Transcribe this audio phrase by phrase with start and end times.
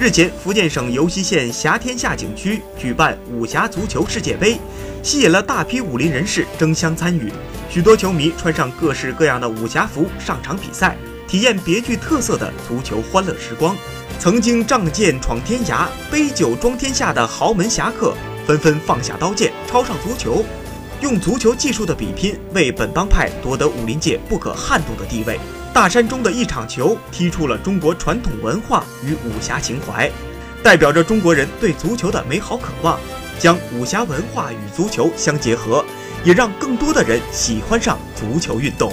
[0.00, 4.58] 日前，福建省尤溪县霞天下景区举办武侠足球世界杯，
[5.02, 7.30] 吸引了大批武林人士争相参与。
[7.68, 10.96] 许多球迷穿上各式各样的武侠服上场比赛，
[11.28, 13.76] 体验别具特色的足球欢乐时光。
[14.18, 18.14] 曾经仗剑闯天涯、杯酒装天下的豪门侠客，
[18.46, 20.42] 纷纷放下刀剑，抄上足球，
[21.02, 25.38] 用足球技术的比拼，为本帮派夺得武林界不可撼动的地位。
[25.72, 30.10] 大山中的一场球，踢出了中国传统文化与武侠情怀，
[30.64, 32.98] 代表着中国人对足球的美好渴望。
[33.38, 35.82] 将武侠文化与足球相结合，
[36.24, 38.92] 也让更多的人喜欢上足球运动。